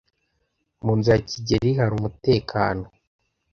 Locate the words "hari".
1.79-1.93